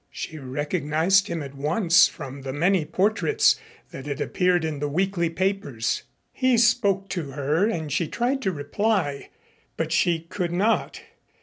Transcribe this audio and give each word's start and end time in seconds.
She 0.09 0.39
recognized 0.39 1.27
him 1.27 1.43
at 1.43 1.53
once 1.53 2.07
from 2.07 2.41
the 2.41 2.51
many 2.53 2.85
portraits 2.85 3.57
that 3.91 4.07
had 4.07 4.19
appeared 4.19 4.65
in 4.65 4.79
the 4.79 4.87
weekly 4.87 5.29
papers. 5.29 6.01
He 6.33 6.57
spoke 6.57 7.07
to 7.09 7.33
her 7.33 7.67
and 7.67 7.91
she 7.91 8.07
tried 8.07 8.41
to 8.41 8.51
reply, 8.51 9.29
but 9.77 9.91
she 9.91 10.21
could 10.21 10.51
not. 10.51 11.01